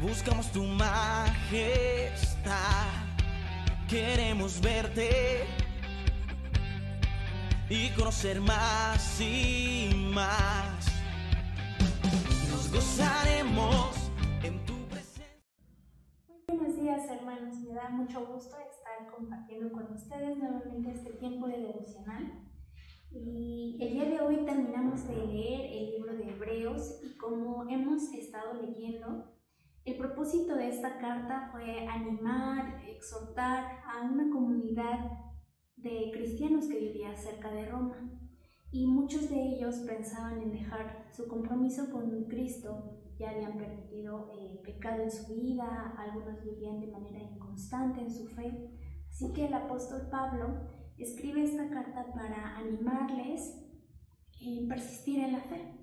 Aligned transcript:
buscamos 0.00 0.50
tu 0.52 0.62
majestad. 0.62 1.06
Queremos 3.88 4.60
verte 4.60 5.46
y 7.70 7.90
conocer 7.90 8.40
más 8.40 9.20
y 9.20 9.90
más. 10.12 10.86
Nos 12.50 12.72
gozaremos 12.72 14.10
en 14.42 14.64
tu 14.66 14.74
presencia. 14.88 15.26
Muy 16.28 16.58
buenos 16.58 16.76
días 16.80 17.08
hermanos, 17.10 17.56
me 17.56 17.74
da 17.74 17.88
mucho 17.90 18.26
gusto 18.26 18.56
estar 18.58 19.14
compartiendo 19.14 19.72
con 19.72 19.92
ustedes 19.94 20.36
nuevamente 20.36 20.90
este 20.90 21.10
tiempo 21.12 21.46
de 21.46 21.58
devocional. 21.58 22.42
Y 23.12 23.78
el 23.80 23.92
día 23.94 24.04
de 24.04 24.20
hoy 24.20 24.44
terminamos 24.44 25.08
de 25.08 25.16
leer 25.16 25.72
el 25.72 25.90
libro 25.92 26.14
de 26.16 26.28
Hebreos 26.28 27.00
y 27.02 27.16
como 27.16 27.66
hemos 27.70 28.12
estado 28.12 28.60
leyendo, 28.60 29.35
el 29.86 29.96
propósito 29.96 30.56
de 30.56 30.68
esta 30.68 30.98
carta 30.98 31.48
fue 31.52 31.86
animar, 31.86 32.82
exhortar 32.88 33.80
a 33.86 34.02
una 34.02 34.28
comunidad 34.32 34.98
de 35.76 36.10
cristianos 36.12 36.66
que 36.66 36.80
vivía 36.80 37.14
cerca 37.14 37.52
de 37.52 37.66
Roma. 37.66 38.10
Y 38.72 38.88
muchos 38.88 39.30
de 39.30 39.40
ellos 39.40 39.76
pensaban 39.86 40.42
en 40.42 40.50
dejar 40.50 41.06
su 41.12 41.28
compromiso 41.28 41.88
con 41.92 42.24
Cristo, 42.24 42.98
ya 43.16 43.30
habían 43.30 43.56
permitido 43.56 44.32
eh, 44.36 44.60
pecado 44.64 45.04
en 45.04 45.10
su 45.10 45.32
vida, 45.32 45.94
algunos 45.96 46.42
vivían 46.42 46.80
de 46.80 46.88
manera 46.88 47.22
inconstante 47.22 48.00
en 48.00 48.10
su 48.10 48.26
fe. 48.26 48.72
Así 49.08 49.32
que 49.32 49.46
el 49.46 49.54
apóstol 49.54 50.08
Pablo 50.10 50.68
escribe 50.98 51.44
esta 51.44 51.70
carta 51.70 52.12
para 52.12 52.56
animarles 52.56 53.62
en 54.40 54.66
persistir 54.66 55.20
en 55.20 55.32
la 55.32 55.40
fe. 55.42 55.78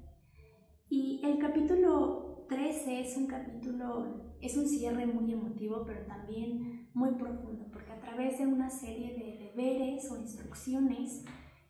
Y 0.89 1.21
el 1.23 1.39
capítulo 1.39 2.22
13 2.47 3.01
es 3.01 3.17
un 3.17 3.27
capítulo, 3.27 4.35
es 4.41 4.57
un 4.57 4.67
cierre 4.67 5.05
muy 5.05 5.31
emotivo, 5.31 5.83
pero 5.85 6.05
también 6.05 6.89
muy 6.93 7.11
profundo, 7.15 7.65
porque 7.71 7.91
a 7.91 7.99
través 7.99 8.39
de 8.39 8.47
una 8.47 8.69
serie 8.69 9.13
de 9.13 9.45
deberes 9.45 10.09
o 10.11 10.17
instrucciones 10.17 11.25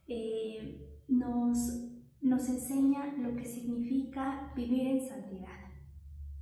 eh, 0.07 1.01
nos, 1.07 1.57
nos 2.21 2.49
enseña 2.49 3.13
lo 3.17 3.35
que 3.35 3.45
significa 3.45 4.51
vivir 4.55 4.87
en 4.87 5.07
santidad. 5.07 5.59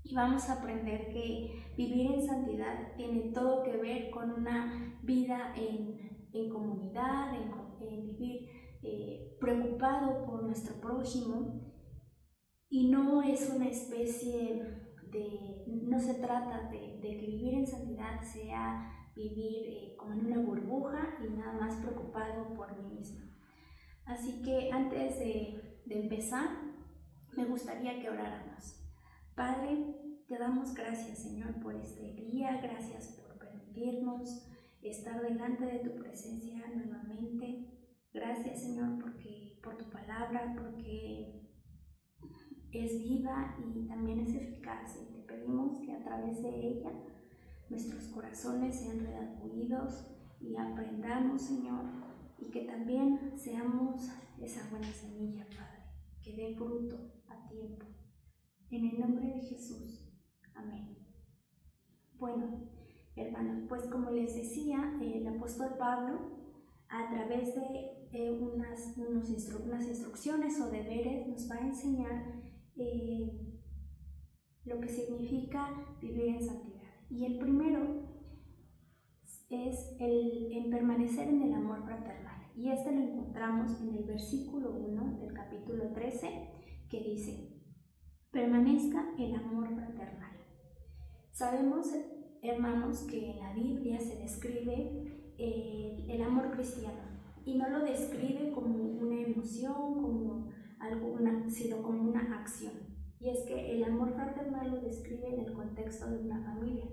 Y 0.03 0.15
vamos 0.15 0.49
a 0.49 0.53
aprender 0.53 1.09
que 1.09 1.73
vivir 1.77 2.11
en 2.11 2.25
santidad 2.25 2.95
tiene 2.97 3.31
todo 3.31 3.63
que 3.63 3.77
ver 3.77 4.09
con 4.09 4.31
una 4.31 4.99
vida 5.03 5.53
en 5.55 6.11
en 6.33 6.49
comunidad, 6.49 7.33
en, 7.35 7.51
vivir 8.03 8.47
eh, 8.83 9.37
preocupado 9.39 10.25
por 10.25 10.43
nuestro 10.43 10.79
prójimo 10.79 11.70
y 12.71 12.87
no 12.87 13.21
es 13.21 13.49
una 13.53 13.67
especie 13.67 14.63
de, 15.11 15.63
no 15.67 15.99
se 15.99 16.13
trata 16.15 16.69
de, 16.69 16.99
que 17.01 17.27
vivir 17.27 17.53
en 17.55 17.67
santidad 17.67 18.21
sea 18.21 19.11
vivir 19.13 19.67
eh, 19.67 19.95
como 19.97 20.13
en 20.13 20.25
una 20.27 20.39
burbuja 20.39 21.17
y 21.21 21.33
nada 21.33 21.51
más 21.51 21.75
preocupado 21.83 22.53
por 22.53 22.81
mí 22.81 22.95
mismo. 22.95 23.29
Así 24.05 24.41
que 24.41 24.71
antes 24.71 25.19
de, 25.19 25.81
de 25.85 26.01
empezar, 26.03 26.47
me 27.35 27.43
gustaría 27.43 27.99
que 27.99 28.09
oráramos. 28.09 28.81
Padre, 29.35 30.23
te 30.29 30.37
damos 30.37 30.73
gracias 30.73 31.19
Señor 31.19 31.59
por 31.61 31.75
este 31.75 32.13
día, 32.13 32.61
gracias 32.61 33.19
por 33.19 33.37
permitirnos 33.37 34.47
estar 34.81 35.21
delante 35.21 35.65
de 35.65 35.79
tu 35.79 35.93
presencia 35.95 36.65
nuevamente. 36.73 37.67
Gracias 38.13 38.61
Señor 38.61 38.97
porque, 38.97 39.59
por 39.61 39.77
tu 39.77 39.89
palabra, 39.89 40.55
porque 40.57 41.40
es 42.73 42.97
viva 42.99 43.55
y 43.59 43.87
también 43.87 44.19
es 44.21 44.33
eficaz. 44.35 44.97
Y 45.01 45.13
te 45.13 45.21
pedimos 45.21 45.79
que 45.81 45.93
a 45.93 46.03
través 46.03 46.41
de 46.41 46.49
ella 46.49 46.91
nuestros 47.69 48.07
corazones 48.07 48.75
sean 48.75 48.99
redarguidos 48.99 50.07
y 50.39 50.55
aprendamos, 50.55 51.41
Señor, 51.41 51.85
y 52.37 52.49
que 52.51 52.61
también 52.61 53.31
seamos 53.35 54.09
esa 54.39 54.69
buena 54.69 54.91
semilla, 54.91 55.45
Padre, 55.45 55.83
que 56.23 56.35
dé 56.35 56.55
fruto 56.55 56.97
a 57.27 57.47
tiempo. 57.47 57.85
En 58.69 58.85
el 58.85 58.99
nombre 58.99 59.27
de 59.27 59.41
Jesús. 59.41 60.09
Amén. 60.55 60.97
Bueno, 62.17 62.69
hermanos. 63.15 63.65
Pues 63.69 63.83
como 63.87 64.11
les 64.11 64.35
decía, 64.35 64.97
el 65.01 65.27
apóstol 65.27 65.75
Pablo, 65.77 66.19
a 66.89 67.09
través 67.09 67.53
de 67.55 68.31
unas, 68.31 68.97
unas 68.97 69.87
instrucciones 69.87 70.59
o 70.59 70.69
deberes, 70.69 71.27
nos 71.27 71.49
va 71.49 71.55
a 71.55 71.67
enseñar 71.67 72.41
eh, 72.81 73.31
lo 74.65 74.79
que 74.79 74.87
significa 74.87 75.97
vivir 76.01 76.25
en 76.25 76.43
santidad. 76.43 76.81
Y 77.09 77.25
el 77.25 77.39
primero 77.39 78.09
es 79.49 79.95
el 79.99 80.51
en 80.51 80.69
permanecer 80.69 81.27
en 81.27 81.41
el 81.41 81.53
amor 81.53 81.83
fraternal. 81.83 82.51
Y 82.55 82.69
este 82.69 82.91
lo 82.91 83.01
encontramos 83.01 83.81
en 83.81 83.95
el 83.95 84.03
versículo 84.03 84.71
1 84.71 85.19
del 85.19 85.33
capítulo 85.33 85.91
13, 85.93 86.49
que 86.89 86.99
dice, 87.01 87.61
permanezca 88.31 89.13
el 89.17 89.35
amor 89.35 89.73
fraternal. 89.75 90.31
Sabemos 91.31 91.87
hermanos, 92.41 93.01
que 93.03 93.31
en 93.31 93.39
la 93.39 93.53
Biblia 93.53 93.99
se 93.99 94.17
describe 94.17 95.33
eh, 95.37 96.05
el 96.09 96.21
amor 96.21 96.51
cristiano 96.51 97.11
y 97.45 97.55
no 97.55 97.69
lo 97.69 97.85
describe 97.85 98.51
como 98.51 98.75
una 98.75 99.21
emoción, 99.21 100.01
como 100.01 100.49
algo, 100.81 101.17
sino 101.47 101.81
como 101.81 102.09
una 102.09 102.39
acción. 102.39 102.73
Y 103.19 103.29
es 103.29 103.45
que 103.45 103.73
el 103.73 103.83
amor 103.83 104.13
fraternal 104.13 104.71
lo 104.71 104.81
describe 104.81 105.27
en 105.27 105.41
el 105.41 105.53
contexto 105.53 106.09
de 106.09 106.19
una 106.19 106.43
familia. 106.43 106.85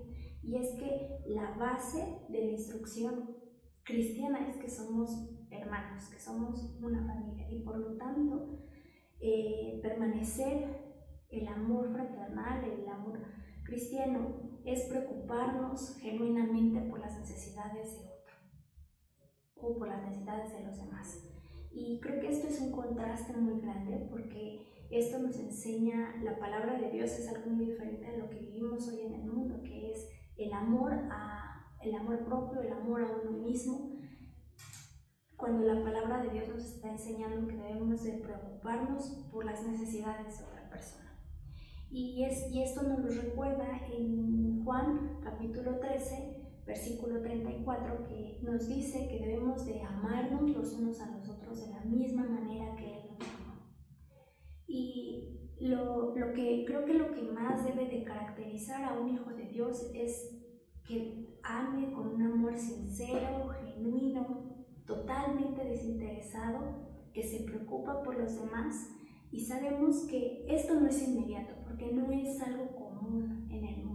Y 0.43 0.55
es 0.55 0.69
que 0.75 1.23
la 1.27 1.51
base 1.57 2.21
de 2.29 2.45
la 2.45 2.51
instrucción 2.51 3.35
cristiana 3.83 4.47
es 4.47 4.57
que 4.57 4.69
somos 4.69 5.09
hermanos, 5.49 6.07
que 6.09 6.19
somos 6.19 6.77
una 6.81 7.05
familia. 7.05 7.49
Y 7.49 7.63
por 7.63 7.77
lo 7.77 7.97
tanto, 7.97 8.59
eh, 9.19 9.79
permanecer 9.81 10.89
el 11.29 11.47
amor 11.47 11.91
fraternal, 11.91 12.63
el 12.63 12.87
amor 12.87 13.19
cristiano, 13.63 14.59
es 14.65 14.83
preocuparnos 14.85 15.97
genuinamente 15.97 16.81
por 16.89 16.99
las 16.99 17.17
necesidades 17.17 17.93
de 17.95 18.05
otro 18.05 18.35
o 19.55 19.77
por 19.77 19.87
las 19.87 20.03
necesidades 20.03 20.53
de 20.53 20.63
los 20.63 20.77
demás. 20.77 21.28
Y 21.71 21.99
creo 21.99 22.19
que 22.19 22.29
esto 22.29 22.47
es 22.47 22.59
un 22.61 22.71
contraste 22.71 23.33
muy 23.37 23.61
grande 23.61 24.07
porque 24.09 24.69
esto 24.89 25.19
nos 25.19 25.37
enseña, 25.37 26.15
la 26.23 26.39
palabra 26.39 26.79
de 26.79 26.89
Dios 26.89 27.11
es 27.11 27.27
algo 27.27 27.51
muy 27.51 27.65
diferente 27.65 28.07
a 28.07 28.17
lo 28.17 28.29
que 28.29 28.39
vivimos 28.39 28.87
hoy 28.87 29.01
en 29.01 29.13
el 29.13 29.25
mundo, 29.25 29.61
que 29.63 29.91
es 29.91 30.09
el 30.35 30.51
amor, 30.51 30.93
a, 31.11 31.75
el 31.81 31.93
amor 31.93 32.25
propio, 32.25 32.61
el 32.61 32.73
amor 32.73 33.03
a 33.03 33.11
uno 33.23 33.37
mismo. 33.37 33.99
Cuando 35.37 35.65
la 35.65 35.83
palabra 35.83 36.23
de 36.23 36.31
Dios 36.31 36.49
nos 36.49 36.65
está 36.65 36.89
enseñando 36.89 37.47
que 37.47 37.55
debemos 37.55 38.03
de 38.03 38.13
preocuparnos 38.13 39.27
por 39.31 39.45
las 39.45 39.65
necesidades 39.65 40.39
de 40.39 40.45
otra 40.45 40.69
persona. 40.69 41.09
Y, 41.91 42.23
es, 42.23 42.51
y 42.51 42.63
esto 42.63 42.83
nos 42.83 42.99
lo 42.99 43.09
recuerda 43.21 43.79
en 43.91 44.63
Juan 44.63 45.19
capítulo 45.23 45.79
13, 45.79 46.38
versículo 46.69 47.19
34, 47.19 48.03
que 48.03 48.39
nos 48.43 48.67
dice 48.67 49.07
que 49.09 49.25
debemos 49.25 49.65
de 49.65 49.81
amarnos 49.81 50.51
los 50.51 50.73
unos 50.73 51.01
a 51.01 51.09
los 51.17 51.27
otros 51.27 51.65
de 51.65 51.73
la 51.73 51.81
misma 51.81 52.23
manera 52.23 52.75
que 52.75 52.85
Él 52.85 53.01
nos 53.09 53.27
amó. 53.27 53.55
Y 54.67 55.49
lo, 55.61 56.15
lo 56.15 56.31
que 56.33 56.63
creo 56.67 56.85
que 56.85 56.93
lo 56.93 57.11
que 57.11 57.23
más 57.23 57.65
debe 57.65 57.89
de 57.89 58.03
caracterizar 58.03 58.83
a 58.83 58.99
un 58.99 59.09
hijo 59.09 59.31
de 59.31 59.47
Dios 59.47 59.89
es 59.95 60.37
que 60.87 61.39
ame 61.41 61.91
con 61.91 62.07
un 62.09 62.21
amor 62.21 62.55
sincero, 62.55 63.49
genuino, 63.65 64.65
totalmente 64.85 65.65
desinteresado, 65.65 66.87
que 67.13 67.23
se 67.23 67.45
preocupa 67.45 68.03
por 68.03 68.15
los 68.15 68.39
demás 68.39 68.91
y 69.31 69.43
sabemos 69.43 70.05
que 70.07 70.45
esto 70.47 70.79
no 70.79 70.87
es 70.87 71.07
inmediato, 71.07 71.55
porque 71.63 71.91
no 71.91 72.11
es 72.11 72.39
algo 72.41 72.75
común 72.75 73.47
en 73.49 73.65
el 73.65 73.77
mundo. 73.77 73.88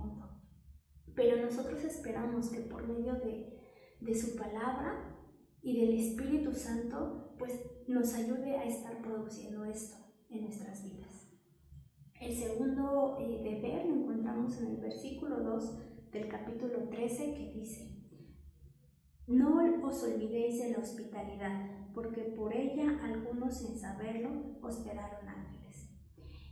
Pero 1.14 1.44
nosotros 1.44 1.82
esperamos 1.84 2.50
que 2.50 2.60
por 2.60 2.86
medio 2.86 3.14
de, 3.14 4.14
su 4.14 4.36
palabra 4.36 5.16
y 5.62 5.80
del 5.80 5.98
Espíritu 5.98 6.52
Santo, 6.52 7.34
pues 7.38 7.52
nos 7.86 8.14
ayude 8.14 8.56
a 8.56 8.64
estar 8.64 9.00
produciendo 9.00 9.64
esto 9.64 9.96
en 10.28 10.42
nuestras 10.42 10.84
vidas. 10.84 11.30
El 12.20 12.36
segundo 12.36 13.18
eh, 13.20 13.42
deber 13.42 13.86
lo 13.86 13.94
encontramos 13.94 14.58
en 14.58 14.68
el 14.68 14.76
versículo 14.76 15.40
2 15.40 16.10
del 16.12 16.28
capítulo 16.28 16.88
13 16.88 17.34
que 17.34 17.52
dice, 17.52 17.94
no 19.26 19.58
os 19.82 20.02
olvidéis 20.02 20.58
de 20.58 20.72
la 20.72 20.78
hospitalidad 20.78 21.70
porque 21.94 22.22
por 22.22 22.54
ella 22.54 22.98
algunos 23.02 23.58
sin 23.58 23.78
saberlo 23.78 24.58
hospedaron 24.62 25.28
ángeles. 25.28 25.88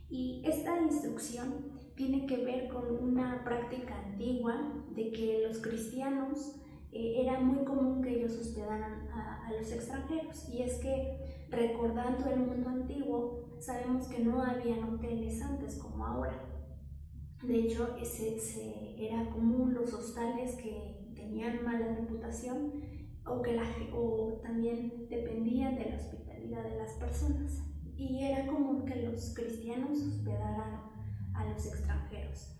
Y 0.09 0.41
esta 0.45 0.81
instrucción 0.81 1.72
tiene 1.95 2.25
que 2.25 2.37
ver 2.37 2.67
con 2.69 2.85
una 2.91 3.43
práctica 3.43 3.97
antigua 3.99 4.83
de 4.95 5.11
que 5.11 5.43
los 5.47 5.59
cristianos 5.59 6.55
eh, 6.91 7.21
era 7.21 7.39
muy 7.39 7.63
común 7.63 8.01
que 8.01 8.17
ellos 8.17 8.37
hospedaran 8.39 9.07
a, 9.09 9.47
a, 9.47 9.51
los 9.53 9.71
extranjeros. 9.71 10.49
Y 10.49 10.61
es 10.63 10.75
que 10.79 11.47
recordando 11.49 12.29
el 12.29 12.39
mundo 12.39 12.69
antiguo, 12.69 13.57
sabemos 13.59 14.07
que 14.07 14.23
no 14.23 14.41
había 14.41 14.77
hoteles 14.85 15.41
antes 15.41 15.77
como 15.77 16.05
ahora. 16.05 16.39
De 17.43 17.59
hecho, 17.59 17.95
ese, 17.97 18.37
ese 18.37 18.95
era 18.97 19.29
común 19.29 19.73
los 19.73 19.93
hostales 19.93 20.55
que 20.55 21.11
tenían 21.15 21.63
mala 21.63 21.95
reputación 21.95 22.71
o 23.25 23.41
que 23.41 23.53
la, 23.53 23.63
o 23.93 24.39
también 24.41 25.07
dependían 25.09 25.75
de 25.75 25.89
la 25.89 25.95
hospitalidad 25.95 26.63
de 26.63 26.77
las 26.77 26.93
personas. 26.93 27.63
Y 27.95 28.23
era 28.23 28.47
común 28.47 28.85
que 28.85 28.95
los 29.03 29.33
cristianos 29.33 29.99
hospedaran 30.01 30.92
a 31.33 31.45
los 31.45 31.65
extranjeros. 31.65 32.59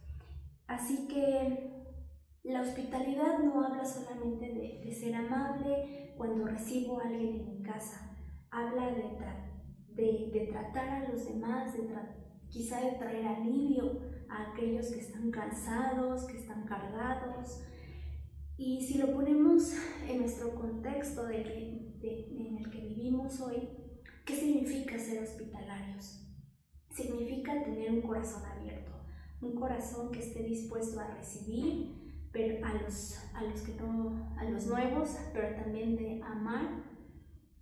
Así 0.68 1.08
que 1.08 1.74
la 2.44 2.62
hospitalidad 2.62 3.40
no 3.40 3.64
habla 3.64 3.86
solamente 3.86 4.54
de, 4.84 4.92
ser 4.94 5.16
amable 5.16 6.14
cuando 6.18 6.46
recibo 6.46 7.00
a 7.00 7.08
alguien 7.08 7.40
en 7.40 7.50
mi 7.50 7.64
casa, 7.64 8.16
habla 8.52 8.92
de, 8.92 10.48
tratar 10.52 10.90
a 10.90 11.10
los 11.10 11.26
demás, 11.26 11.74
de 11.74 11.88
quizá 12.50 12.82
de 12.82 12.92
traer 12.94 13.26
alivio 13.26 14.02
a 14.30 14.52
aquellos 14.52 14.88
que 14.88 15.00
están 15.00 15.32
cansados, 15.32 16.26
que 16.26 16.38
están 16.38 16.66
cargados. 16.66 17.64
Y 18.58 18.82
si 18.82 18.98
lo 18.98 19.14
ponemos 19.14 19.74
en 20.08 20.20
nuestro 20.20 20.54
contexto 20.54 21.30
en 21.30 21.46
el 22.02 22.70
que 22.70 22.82
vivimos 22.82 23.40
hoy, 23.42 23.70
¿qué 24.26 24.36
significa 24.36 25.00
ser 25.00 25.24
hospitalarios? 25.24 26.24
Significa 26.94 27.64
tener 27.64 27.92
un 27.92 28.02
corazón 28.02 28.46
abierto, 28.46 28.92
un 29.42 29.56
corazón 29.56 30.12
que 30.12 30.20
esté 30.20 30.44
dispuesto 30.44 31.00
a 31.00 31.08
recibir 31.08 32.04
pero 32.34 32.66
a 32.66 32.74
los, 32.74 33.16
a 33.36 33.44
los 33.44 33.62
que 33.62 33.76
no, 33.76 34.34
a 34.38 34.44
los 34.46 34.66
nuevos, 34.66 35.16
pero 35.32 35.56
también 35.56 35.96
de 35.96 36.20
amar, 36.24 36.84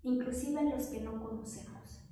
inclusive 0.01 0.59
a 0.59 0.63
los 0.75 0.85
que 0.87 1.01
no 1.01 1.21
conocemos. 1.21 2.09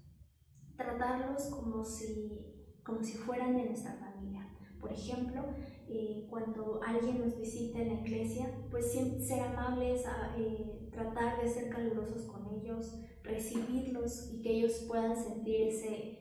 Tratarlos 0.76 1.46
como 1.46 1.84
si, 1.84 2.76
como 2.84 3.02
si 3.02 3.18
fueran 3.18 3.56
de 3.56 3.66
nuestra 3.66 3.94
familia. 3.94 4.46
Por 4.80 4.92
ejemplo, 4.92 5.46
eh, 5.88 6.28
cuando 6.30 6.82
alguien 6.86 7.20
nos 7.20 7.38
visita 7.38 7.80
en 7.80 7.88
la 7.88 8.02
iglesia, 8.02 8.52
pues 8.70 8.92
ser 8.92 9.40
amables, 9.40 10.06
a, 10.06 10.36
eh, 10.38 10.90
tratar 10.92 11.42
de 11.42 11.50
ser 11.50 11.70
calurosos 11.70 12.24
con 12.26 12.46
ellos, 12.48 13.00
recibirlos 13.24 14.34
y 14.34 14.42
que 14.42 14.52
ellos 14.52 14.84
puedan 14.88 15.16
sentir 15.16 15.62
ese, 15.62 16.19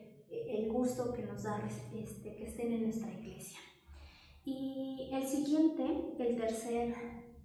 el 0.49 0.71
gusto 0.71 1.13
que 1.13 1.23
nos 1.23 1.43
da 1.43 1.61
este, 1.95 2.35
que 2.35 2.47
estén 2.47 2.73
en 2.73 2.83
nuestra 2.83 3.11
iglesia. 3.11 3.59
Y 4.43 5.09
el 5.13 5.27
siguiente, 5.27 5.83
el 6.17 6.37
tercer 6.37 6.95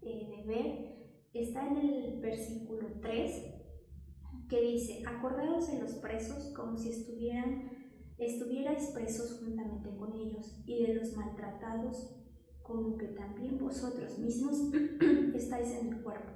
eh, 0.00 0.28
deber, 0.38 0.94
está 1.34 1.66
en 1.66 1.76
el 1.78 2.20
versículo 2.20 2.86
3, 3.02 3.54
que 4.48 4.60
dice, 4.60 5.02
acordaos 5.06 5.70
de 5.70 5.80
los 5.80 5.92
presos 5.94 6.52
como 6.54 6.76
si 6.76 6.90
estuvieran, 6.90 7.70
estuvierais 8.18 8.86
presos 8.88 9.40
juntamente 9.40 9.94
con 9.96 10.14
ellos, 10.14 10.62
y 10.66 10.82
de 10.84 10.94
los 10.94 11.14
maltratados 11.16 12.20
como 12.62 12.96
que 12.96 13.08
también 13.08 13.58
vosotros 13.58 14.18
mismos 14.18 14.56
estáis 15.34 15.70
en 15.72 15.88
el 15.88 16.02
cuerpo. 16.02 16.32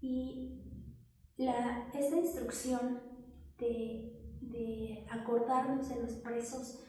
Y 0.00 0.62
la, 1.36 1.88
esta 1.94 2.16
instrucción 2.16 3.00
de, 3.58 4.21
de 4.52 5.06
acordarnos 5.10 5.88
de 5.88 6.00
los 6.00 6.12
presos 6.12 6.82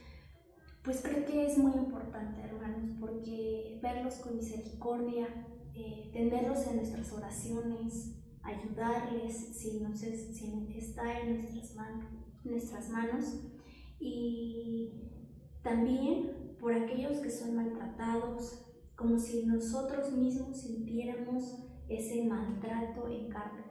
pues 0.84 1.02
creo 1.02 1.26
que 1.26 1.46
es 1.46 1.58
muy 1.58 1.72
importante, 1.72 2.42
hermanos, 2.42 2.98
porque 3.00 3.80
verlos 3.82 4.16
con 4.16 4.36
misericordia, 4.36 5.28
eh, 5.74 6.10
tenerlos 6.12 6.68
en 6.68 6.76
nuestras 6.76 7.14
oraciones, 7.14 8.18
ayudarles 8.44 9.34
si, 9.58 9.80
nos 9.80 10.00
si 10.00 10.68
está 10.76 11.22
en 11.22 11.38
nuestras, 11.38 11.76
manos, 11.76 12.06
nuestras 12.44 12.90
manos. 12.90 13.40
Y 13.98 15.10
también 15.64 16.58
por 16.60 16.74
aquellos 16.74 17.20
que 17.20 17.32
son 17.32 17.56
maltratados, 17.56 18.66
como 18.98 19.18
si 19.18 19.46
nosotros 19.46 20.12
mismos 20.12 20.58
sintiéramos 20.58 21.64
ese 21.88 22.26
maltrato 22.26 23.08
en 23.08 23.30
carne 23.30 23.64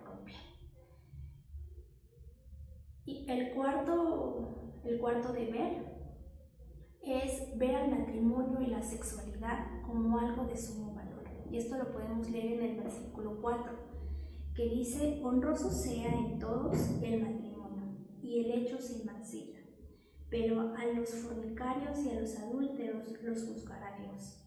Y 3.05 3.27
el 3.29 3.53
cuarto, 3.53 4.81
el 4.85 4.99
cuarto 5.01 5.33
deber 5.33 5.93
es 7.03 7.59
ver 7.59 7.75
al 7.75 7.91
matrimonio 7.91 8.61
y 8.61 8.67
la 8.67 8.83
sexualidad 8.83 9.83
como 9.85 10.19
algo 10.19 10.45
de 10.45 10.57
sumo 10.57 10.95
valor. 10.95 11.25
Y 11.51 11.57
esto 11.57 11.77
lo 11.77 11.93
podemos 11.93 12.31
leer 12.31 12.61
en 12.61 12.71
el 12.71 12.77
versículo 12.81 13.41
4, 13.41 13.73
que 14.55 14.69
dice, 14.69 15.21
honroso 15.23 15.71
sea 15.71 16.13
en 16.15 16.39
todos 16.39 16.77
el 17.03 17.23
matrimonio 17.23 17.97
y 18.23 18.41
el 18.41 18.51
hecho 18.53 18.81
sin 18.81 19.05
mancilla, 19.05 19.59
pero 20.31 20.61
a 20.61 20.87
los 20.87 21.11
fornicarios 21.11 22.05
y 22.05 22.11
a 22.11 22.21
los 22.21 22.39
adúlteros 22.39 23.13
los 23.23 23.47
juzgará 23.47 23.99
Dios. 23.99 24.39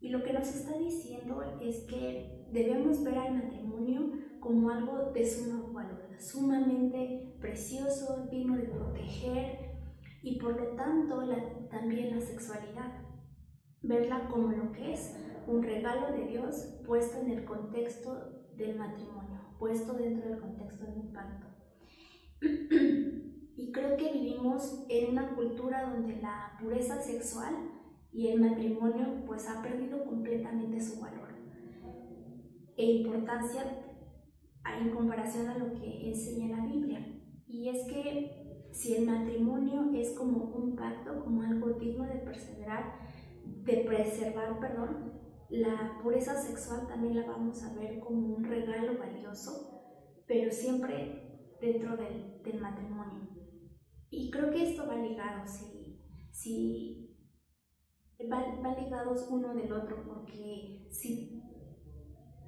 Y 0.00 0.10
lo 0.10 0.22
que 0.22 0.32
nos 0.32 0.48
está 0.48 0.78
diciendo 0.78 1.42
es 1.60 1.84
que 1.84 2.46
debemos 2.52 3.02
ver 3.02 3.18
al 3.18 3.34
matrimonio 3.34 4.12
como 4.40 4.70
algo 4.70 5.12
de 5.12 5.26
sumo 5.26 5.72
valor, 5.72 5.99
sumamente 6.18 7.36
precioso, 7.40 8.26
digno 8.30 8.56
de 8.56 8.64
proteger, 8.64 9.70
y 10.22 10.38
por 10.38 10.60
lo 10.60 10.76
tanto 10.76 11.22
también 11.70 12.16
la 12.16 12.20
sexualidad. 12.20 13.02
Verla 13.82 14.28
como 14.28 14.48
lo 14.48 14.72
que 14.72 14.92
es, 14.92 15.16
un 15.46 15.62
regalo 15.62 16.12
de 16.12 16.26
Dios 16.26 16.80
puesto 16.86 17.20
en 17.20 17.30
el 17.30 17.44
contexto 17.44 18.46
del 18.56 18.76
matrimonio, 18.76 19.40
puesto 19.58 19.94
dentro 19.94 20.28
del 20.28 20.40
contexto 20.40 20.84
del 20.86 21.12
pacto. 21.12 21.46
y 23.56 23.72
creo 23.72 23.96
que 23.96 24.12
vivimos 24.12 24.84
en 24.88 25.10
una 25.10 25.34
cultura 25.34 25.90
donde 25.90 26.16
la 26.16 26.56
pureza 26.60 27.00
sexual 27.00 27.54
y 28.12 28.28
el 28.28 28.40
matrimonio 28.40 29.24
pues 29.26 29.48
ha 29.48 29.62
perdido 29.62 30.04
completamente 30.04 30.80
su 30.80 31.00
valor 31.00 31.30
e 32.80 32.84
importancia 32.84 33.62
en 34.80 34.90
comparación 34.90 35.48
a 35.48 35.58
lo 35.58 35.72
que 35.74 36.08
enseña 36.08 36.56
la 36.56 36.66
Biblia. 36.66 37.06
Y 37.46 37.68
es 37.68 37.86
que 37.86 38.68
si 38.72 38.94
el 38.94 39.06
matrimonio 39.06 39.90
es 39.94 40.16
como 40.16 40.44
un 40.44 40.76
pacto, 40.76 41.24
como 41.24 41.42
algo 41.42 41.70
digno 41.74 42.04
de 42.04 42.20
perseverar, 42.20 42.94
de 43.44 43.84
preservar, 43.86 44.58
perdón, 44.60 45.20
la 45.48 45.98
pureza 46.02 46.40
sexual 46.40 46.86
también 46.86 47.16
la 47.16 47.26
vamos 47.26 47.62
a 47.64 47.74
ver 47.74 47.98
como 47.98 48.36
un 48.36 48.44
regalo 48.44 48.98
valioso, 48.98 49.82
pero 50.26 50.50
siempre 50.52 51.56
dentro 51.60 51.96
del, 51.96 52.40
del 52.42 52.60
matrimonio. 52.60 53.28
Y 54.10 54.30
creo 54.30 54.50
que 54.50 54.70
esto 54.70 54.86
va 54.86 54.96
ligado, 54.96 55.46
si, 55.46 56.00
si 56.30 57.16
van 58.28 58.64
va 58.64 58.78
ligados 58.78 59.26
uno 59.30 59.54
del 59.54 59.72
otro, 59.72 60.04
porque 60.06 60.86
si 60.90 61.29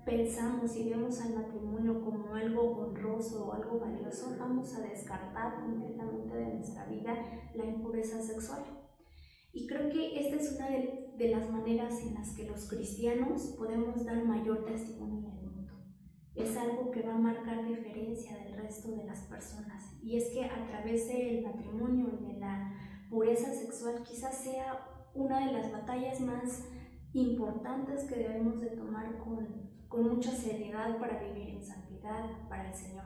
pensamos 0.04 0.76
y 0.76 0.90
vemos 0.90 1.21
al 1.21 1.35
matrimonio 1.35 2.02
como 2.02 2.35
algo 2.35 2.78
honroso 2.78 3.47
o 3.47 3.52
algo 3.52 3.78
valioso, 3.78 4.35
vamos 4.38 4.75
a 4.75 4.80
descartar 4.80 5.61
completamente 5.61 6.37
de 6.37 6.54
nuestra 6.54 6.87
vida 6.87 7.14
la 7.54 7.64
impureza 7.64 8.21
sexual. 8.21 8.64
Y 9.52 9.66
creo 9.66 9.90
que 9.90 10.18
esta 10.18 10.37
es 10.37 10.56
una 10.56 10.71
de, 10.71 11.14
de 11.16 11.28
las 11.28 11.50
maneras 11.50 12.00
en 12.00 12.14
las 12.14 12.35
que 12.35 12.44
los 12.44 12.68
cristianos 12.68 13.54
podemos 13.59 14.04
dar 14.04 14.25
mayor 14.25 14.64
testimonio 14.64 15.28
en 15.28 15.38
el 15.38 15.50
mundo. 15.50 15.73
Es 16.35 16.56
algo 16.56 16.90
que 16.90 17.02
va 17.02 17.14
a 17.14 17.18
marcar 17.18 17.66
diferencia 17.66 18.38
del 18.38 18.56
resto 18.56 18.90
de 18.92 19.04
las 19.04 19.21
personas. 19.26 19.99
Y 20.02 20.16
es 20.16 20.30
que 20.32 20.44
a 20.47 20.66
través 20.66 21.06
del 21.09 21.42
matrimonio 21.42 22.09
y 22.18 22.32
de 22.32 22.40
la 22.40 22.73
pureza 23.11 23.52
sexual 23.52 24.02
quizás 24.02 24.42
sea 24.42 24.88
una 25.14 25.47
de 25.47 25.52
las 25.52 25.71
batallas 25.71 26.18
más 26.21 26.66
importantes 27.12 28.04
que 28.04 28.16
debemos 28.16 28.61
de 28.62 28.68
tomar 28.68 29.18
con 29.18 29.71
con 29.92 30.08
mucha 30.08 30.32
seriedad 30.32 30.99
para 30.99 31.22
vivir 31.22 31.50
en 31.50 31.62
santidad 31.62 32.49
para 32.49 32.70
el 32.70 32.75
Señor. 32.75 33.04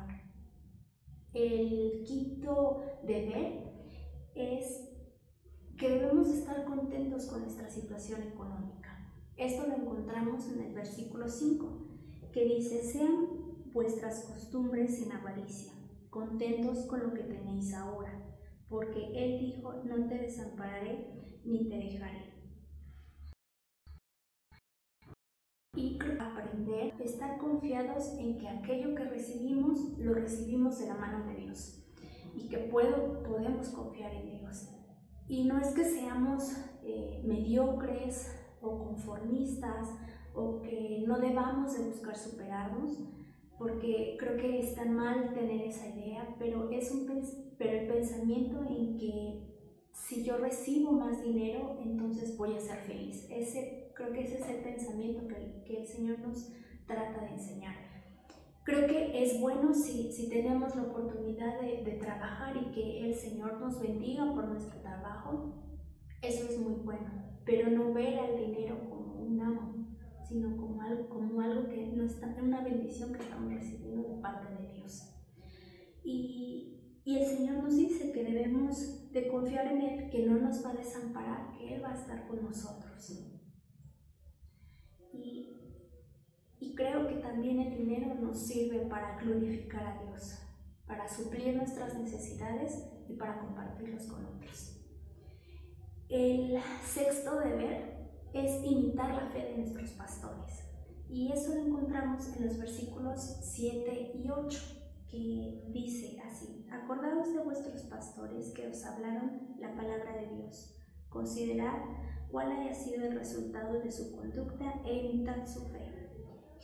El 1.35 2.05
quinto 2.05 2.81
deber 3.03 3.73
es 4.37 4.89
que 5.77 5.91
debemos 5.91 6.29
estar 6.29 6.65
contentos 6.65 7.27
con 7.27 7.43
nuestra 7.43 7.69
situación 7.69 8.23
económica. 8.23 9.13
Esto 9.37 9.67
lo 9.67 9.75
encontramos 9.75 10.49
en 10.49 10.61
el 10.61 10.75
versículo 10.75 11.29
5, 11.29 11.89
que 12.33 12.45
dice, 12.45 12.81
sean 12.85 13.73
vuestras 13.73 14.25
costumbres 14.25 14.97
sin 14.97 15.11
avaricia, 15.11 15.73
contentos 16.09 16.87
con 16.87 17.03
lo 17.03 17.13
que 17.13 17.25
tenéis 17.25 17.75
ahora, 17.75 18.13
porque 18.69 19.11
Él 19.13 19.41
dijo, 19.41 19.73
no 19.85 20.07
te 20.07 20.19
desampararé 20.19 21.41
ni 21.45 21.69
te 21.69 21.77
dejaré. 21.77 22.26
Y 25.77 25.99
aprender, 26.19 26.95
estar 27.01 27.39
confiados 27.39 28.15
en 28.19 28.39
que 28.39 28.49
aquello 28.49 28.95
que 28.95 29.05
recibimos 29.05 29.79
lo 29.99 30.15
recibimos 30.15 30.79
de 30.79 30.89
la 30.89 30.95
mano 30.95 31.27
de 31.27 31.37
Dios 31.37 31.87
y 32.35 32.49
que 32.49 32.59
puedo, 32.59 33.23
podemos 33.23 33.69
confiar 33.69 34.13
en 34.15 34.39
Dios. 34.39 34.71
Y 35.29 35.45
no 35.45 35.59
es 35.61 35.69
que 35.69 35.85
seamos 35.85 36.53
eh, 36.83 37.23
mediocres 37.25 38.35
o 38.61 38.79
conformistas 38.79 39.89
o 40.35 40.63
que 40.63 41.05
no 41.07 41.19
debamos 41.19 41.77
de 41.77 41.85
buscar 41.85 42.17
superarnos, 42.17 43.09
porque 43.59 44.17
creo 44.19 44.37
que 44.37 44.61
está 44.61 44.85
mal 44.85 45.33
tener 45.33 45.63
esa 45.63 45.89
idea, 45.89 46.37
pero, 46.39 46.71
es 46.71 46.91
un, 46.91 47.07
pero 47.59 47.81
el 47.81 47.87
pensamiento 47.87 48.63
en 48.69 48.99
que 48.99 49.47
si 49.93 50.23
yo 50.23 50.37
recibo 50.37 50.93
más 50.93 51.23
dinero, 51.23 51.79
entonces 51.83 52.37
voy 52.37 52.55
a 52.55 52.61
ser 52.61 52.79
feliz. 52.81 53.27
Ese, 53.31 53.86
creo 53.97 54.13
que 54.13 54.25
ese 54.25 54.39
es 54.39 54.49
el 54.49 54.63
pensamiento 54.63 55.27
que, 55.27 55.63
que 55.65 55.81
el 55.81 55.87
Señor 55.87 56.19
nos 56.21 56.53
trata 56.87 57.23
de 57.23 57.33
enseñar. 57.33 57.75
Creo 58.63 58.87
que 58.87 59.23
es 59.23 59.41
bueno 59.41 59.73
si, 59.73 60.13
si 60.13 60.29
tenemos 60.29 60.75
la 60.77 60.83
oportunidad 60.83 61.61
de, 61.61 61.83
de, 61.85 61.93
trabajar 61.93 62.57
y 62.57 62.73
que 62.73 63.07
el 63.07 63.15
Señor 63.15 63.61
nos 63.61 63.81
bendiga 63.81 64.33
por 64.35 64.49
nuestro 64.49 64.81
trabajo. 64.81 65.55
Eso 66.21 66.47
es 66.49 66.59
muy 66.59 66.75
bueno, 66.75 67.09
pero 67.45 67.71
no 67.71 67.93
ver 67.95 68.19
al 68.19 68.37
dinero 68.37 68.79
como 68.91 69.23
un 69.23 69.41
amo, 69.41 69.87
sino 70.29 70.57
como 70.57 70.83
algo, 70.83 71.09
como 71.09 71.41
algo 71.41 71.69
que 71.69 71.87
no 71.87 72.05
está, 72.05 72.27
una 72.43 72.63
bendición 72.63 73.13
que 73.13 73.23
estamos 73.23 73.53
recibiendo 73.53 74.03
de 74.09 74.21
parte 74.21 74.53
de 74.63 74.73
Dios. 74.75 75.15
Y, 76.05 77.01
y 77.05 77.19
el 77.19 77.27
Señor 77.27 77.63
nos 77.63 77.77
dice 77.77 78.13
que 78.13 78.25
debemos 78.25 79.13
de 79.13 79.29
confiar 79.29 79.69
en 79.69 79.81
Él, 79.81 80.11
que 80.11 80.27
no 80.27 80.39
nos 80.39 80.65
va 80.65 80.71
a 80.71 80.75
desamparar, 80.75 81.53
que 81.57 81.75
Él 81.77 81.85
va 81.85 81.93
a 81.93 81.95
estar 81.95 82.27
con 82.27 82.43
nosotros. 82.43 82.87
Y, 85.13 85.57
y 86.59 86.66
creo 86.77 87.09
que 87.09 87.17
también 87.17 87.59
el 87.61 87.77
dinero 87.77 88.15
nos 88.15 88.39
sirve 88.39 88.87
para 88.87 89.19
glorificar 89.19 89.85
a 89.85 90.03
Dios, 90.05 90.39
para 90.87 91.09
suplir 91.09 91.57
nuestras 91.57 91.99
necesidades 91.99 92.87
y 93.09 93.15
para 93.15 93.41
compartirlos 93.41 94.05
con 94.07 94.25
otros. 94.27 94.79
El 96.09 96.61
sexto 96.85 97.41
deber 97.41 97.97
es 98.33 98.63
imitar 98.65 99.15
la 99.15 99.29
fe 99.31 99.39
de 99.39 99.57
nuestros 99.57 99.91
pastores. 99.93 100.63
Y 101.09 101.33
eso 101.33 101.55
lo 101.55 101.67
encontramos 101.67 102.37
en 102.37 102.47
los 102.47 102.59
versículos 102.59 103.21
7 103.43 104.13
y 104.15 104.29
8, 104.29 104.59
que 105.09 105.65
dice 105.69 106.21
así, 106.21 106.67
acordaos 106.71 107.33
de 107.33 107.43
vuestros 107.43 107.83
pastores 107.83 108.53
que 108.53 108.67
os 108.69 108.85
hablaron 108.85 109.57
la 109.59 109.75
palabra 109.75 110.17
de 110.17 110.35
Dios, 110.35 110.77
considerad 111.09 111.79
cuál 112.31 112.53
haya 112.53 112.75
sido 112.75 113.07
el 113.07 113.17
resultado 113.17 113.81
de 113.81 113.91
su 113.91 114.15
conducta 114.17 114.81
e 114.85 114.95
imitad 114.95 115.47
su 115.47 115.65
fe. 115.67 115.96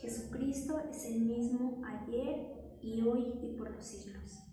Jesucristo 0.03 0.81
es 0.91 1.05
el 1.05 1.21
mismo 1.21 1.81
ayer 1.85 2.77
y 2.81 3.01
hoy 3.03 3.39
y 3.41 3.55
por 3.55 3.71
los 3.71 3.85
siglos. 3.85 4.43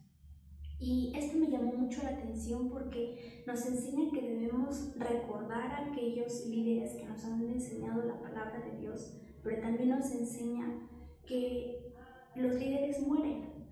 Y 0.79 1.13
esto 1.17 1.39
me 1.39 1.51
llamó 1.51 1.73
mucho 1.73 2.05
la 2.05 2.11
atención 2.11 2.71
porque 2.71 3.43
nos 3.49 3.67
enseña 3.67 4.13
que 4.13 4.23
debemos 4.23 4.97
recordar 4.97 5.73
a 5.73 5.87
aquellos 5.87 6.47
líderes 6.47 6.95
que 6.95 7.05
nos 7.05 7.25
han 7.25 7.43
enseñado 7.49 8.05
la 8.05 8.21
palabra 8.21 8.61
de 8.61 8.79
Dios, 8.79 9.21
pero 9.43 9.61
también 9.61 9.89
nos 9.89 10.13
enseña 10.13 10.89
que 11.27 11.97
los 12.37 12.55
líderes 12.55 13.05
mueren, 13.05 13.67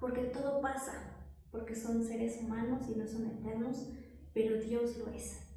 porque 0.00 0.24
todo 0.24 0.60
pasa, 0.60 1.32
porque 1.50 1.74
son 1.74 2.04
seres 2.04 2.42
humanos 2.42 2.84
y 2.94 2.98
no 2.98 3.06
son 3.06 3.24
eternos, 3.26 3.90
pero 4.34 4.60
Dios 4.60 4.98
lo 4.98 5.08
es. 5.14 5.48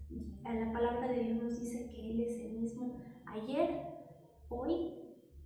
La 0.41 0.71
palabra 0.71 1.09
de 1.09 1.23
Dios 1.23 1.43
nos 1.43 1.59
dice 1.59 1.89
que 1.89 2.11
Él 2.11 2.21
es 2.21 2.39
el 2.39 2.53
mismo 2.53 3.01
ayer, 3.25 3.81
hoy 4.47 5.00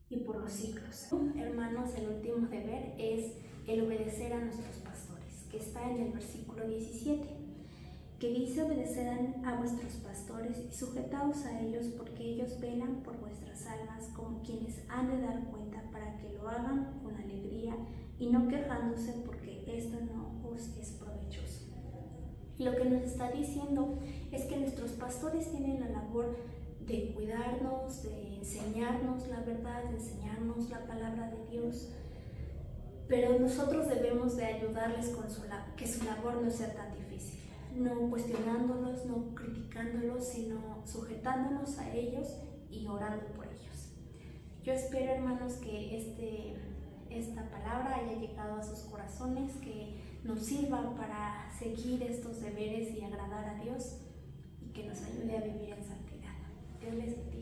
y 0.09 0.17
por 0.17 0.37
los 0.37 0.51
siglos. 0.51 1.07
Hermanos, 1.35 1.91
el 1.97 2.09
último 2.09 2.47
deber 2.47 2.93
es 2.97 3.33
el 3.67 3.85
obedecer 3.85 4.33
a 4.33 4.39
nuestros 4.39 4.77
pastores, 4.77 5.45
que 5.49 5.57
está 5.57 5.89
en 5.89 6.01
el 6.01 6.11
versículo 6.11 6.67
17, 6.67 7.27
que 8.19 8.29
dice 8.29 8.63
obedecer 8.63 9.07
a 9.43 9.55
vuestros 9.55 9.93
pastores 9.95 10.57
y 10.69 10.73
sujetaos 10.73 11.45
a 11.45 11.61
ellos 11.61 11.87
porque 11.97 12.23
ellos 12.23 12.59
velan 12.59 13.01
por 13.03 13.19
vuestras 13.19 13.65
almas 13.67 14.09
como 14.15 14.41
quienes 14.43 14.83
han 14.87 15.09
de 15.09 15.21
dar 15.21 15.43
cuenta 15.45 15.81
para 15.91 16.17
que 16.17 16.29
lo 16.33 16.47
hagan 16.47 16.99
con 17.03 17.15
alegría 17.15 17.75
y 18.17 18.27
no 18.27 18.47
quejándose 18.47 19.13
porque 19.25 19.63
esto 19.67 19.97
no 20.01 20.49
os 20.49 20.67
es 20.77 20.91
provechoso. 20.91 21.65
Lo 22.57 22.73
que 22.73 22.85
nos 22.85 23.03
está 23.03 23.31
diciendo 23.31 23.99
es 24.31 24.45
que 24.45 24.57
nuestros 24.57 24.91
pastores 24.91 25.51
tienen 25.51 25.81
la 25.81 25.89
labor 25.89 26.37
de 26.87 27.13
cuidarnos, 27.13 28.03
de 28.03 28.37
enseñarnos 28.37 29.27
la 29.27 29.41
verdad, 29.41 29.83
de 29.85 29.97
enseñarnos 29.97 30.69
la 30.69 30.85
palabra 30.85 31.31
de 31.31 31.45
Dios, 31.47 31.89
pero 33.07 33.39
nosotros 33.39 33.87
debemos 33.87 34.35
de 34.35 34.45
ayudarles 34.45 35.09
con 35.09 35.29
su 35.29 35.43
que 35.75 35.87
su 35.87 36.03
labor 36.05 36.41
no 36.41 36.49
sea 36.49 36.73
tan 36.73 36.93
difícil, 36.93 37.39
no 37.75 38.09
cuestionándolos, 38.09 39.05
no 39.05 39.35
criticándolos, 39.35 40.23
sino 40.27 40.81
sujetándonos 40.85 41.77
a 41.77 41.93
ellos 41.93 42.27
y 42.69 42.87
orando 42.87 43.25
por 43.35 43.45
ellos. 43.45 43.91
Yo 44.63 44.73
espero, 44.73 45.13
hermanos, 45.13 45.53
que 45.53 45.97
este, 45.97 46.55
esta 47.09 47.49
palabra 47.49 47.97
haya 47.97 48.19
llegado 48.19 48.55
a 48.55 48.63
sus 48.63 48.79
corazones, 48.79 49.53
que 49.57 49.97
nos 50.23 50.39
sirva 50.39 50.95
para 50.95 51.51
seguir 51.57 52.01
estos 52.03 52.41
deberes 52.41 52.95
y 52.95 53.03
agradar 53.03 53.45
a 53.47 53.63
Dios 53.63 53.97
y 54.61 54.71
que 54.71 54.87
nos 54.87 55.01
ayude 55.03 55.37
a 55.37 55.41
vivir 55.41 55.69
en 55.69 55.83
santidad. 55.83 56.33
Dios 56.81 56.84
les 56.95 57.34